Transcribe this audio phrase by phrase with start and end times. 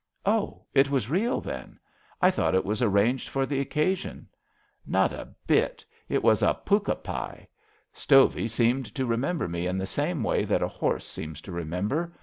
[0.25, 1.79] Oh, it was real, then.
[2.23, 5.85] I thought it was ar ranged for the occasion." *^ Not a bit.
[6.09, 7.47] It was a pukka pi.
[7.93, 12.11] Stovey seemed to remember me in the same way that a horse seems to remember.